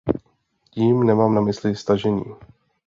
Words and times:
Tím 0.69 1.03
nemám 1.03 1.35
na 1.35 1.41
mysli 1.41 1.75
stažení. 1.75 2.23